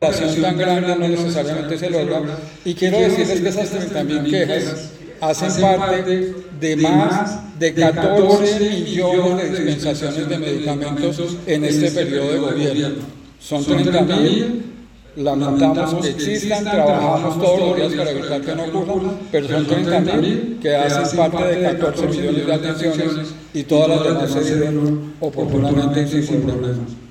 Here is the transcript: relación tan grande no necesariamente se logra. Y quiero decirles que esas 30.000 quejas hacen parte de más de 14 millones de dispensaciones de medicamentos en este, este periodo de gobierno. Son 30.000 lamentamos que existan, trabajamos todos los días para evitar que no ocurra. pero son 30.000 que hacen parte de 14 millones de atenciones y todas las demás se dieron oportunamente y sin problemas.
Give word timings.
relación 0.00 0.42
tan 0.42 0.58
grande 0.58 0.96
no 0.96 1.08
necesariamente 1.08 1.78
se 1.78 1.90
logra. 1.90 2.22
Y 2.64 2.74
quiero 2.74 2.98
decirles 2.98 3.40
que 3.40 3.48
esas 3.48 3.92
30.000 3.92 4.30
quejas 4.30 4.90
hacen 5.20 5.62
parte 5.62 6.34
de 6.60 6.76
más 6.76 7.58
de 7.58 7.74
14 7.74 8.70
millones 8.70 9.52
de 9.52 9.64
dispensaciones 9.64 10.28
de 10.28 10.38
medicamentos 10.38 11.36
en 11.46 11.64
este, 11.64 11.86
este 11.86 12.04
periodo 12.04 12.32
de 12.32 12.38
gobierno. 12.38 12.96
Son 13.40 13.64
30.000 13.64 14.62
lamentamos 15.16 16.04
que 16.04 16.10
existan, 16.10 16.64
trabajamos 16.64 17.40
todos 17.40 17.78
los 17.78 17.90
días 17.90 17.92
para 17.94 18.10
evitar 18.10 18.40
que 18.42 18.54
no 18.54 18.64
ocurra. 18.64 19.10
pero 19.32 19.48
son 19.48 19.66
30.000 19.66 20.58
que 20.60 20.76
hacen 20.76 21.18
parte 21.18 21.44
de 21.44 21.62
14 21.78 22.06
millones 22.08 22.46
de 22.46 22.52
atenciones 22.52 23.34
y 23.54 23.62
todas 23.62 23.88
las 23.88 24.04
demás 24.04 24.30
se 24.30 24.56
dieron 24.56 25.14
oportunamente 25.20 26.02
y 26.02 26.22
sin 26.22 26.42
problemas. 26.42 27.05